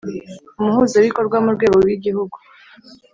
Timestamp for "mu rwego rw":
1.43-1.89